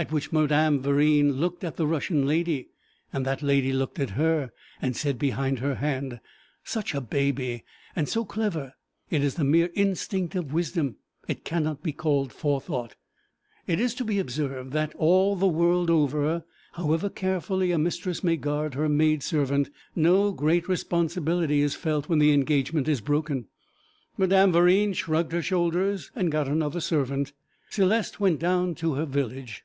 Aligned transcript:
At 0.00 0.12
which 0.12 0.30
Madame 0.30 0.80
Verine 0.80 1.32
looked 1.40 1.64
at 1.64 1.74
the 1.76 1.84
Russian 1.84 2.24
lady, 2.24 2.68
and 3.12 3.26
that 3.26 3.42
lady 3.42 3.72
looked 3.72 3.98
at 3.98 4.10
her, 4.10 4.52
and 4.80 4.94
said 4.94 5.18
behind 5.18 5.58
her 5.58 5.74
hand, 5.74 6.20
'Such 6.62 6.94
a 6.94 7.00
baby, 7.00 7.64
and 7.96 8.08
so 8.08 8.24
clever! 8.24 8.74
It 9.10 9.24
is 9.24 9.34
the 9.34 9.42
mere 9.42 9.70
instinct 9.74 10.36
of 10.36 10.52
wisdom; 10.52 10.98
it 11.26 11.42
cannot 11.42 11.82
be 11.82 11.92
called 11.92 12.32
forethought.' 12.32 12.94
It 13.66 13.80
is 13.80 13.92
to 13.96 14.04
be 14.04 14.20
observed 14.20 14.70
that, 14.70 14.94
all 14.94 15.34
the 15.34 15.48
world 15.48 15.90
over, 15.90 16.44
however 16.74 17.10
carefully 17.10 17.72
a 17.72 17.76
mistress 17.78 18.22
may 18.22 18.36
guard 18.36 18.74
her 18.74 18.88
maid 18.88 19.24
servant, 19.24 19.68
no 19.96 20.30
great 20.30 20.68
responsibility 20.68 21.60
is 21.60 21.74
felt 21.74 22.08
when 22.08 22.20
the 22.20 22.30
engagement 22.30 22.86
is 22.86 23.00
broken. 23.00 23.46
Madame 24.16 24.52
Verine 24.52 24.92
shrugged 24.92 25.32
her 25.32 25.42
shoulders 25.42 26.12
and 26.14 26.30
got 26.30 26.46
another 26.46 26.80
servant. 26.80 27.32
Céleste 27.68 28.20
went 28.20 28.38
down 28.38 28.76
to 28.76 28.94
her 28.94 29.04
village. 29.04 29.64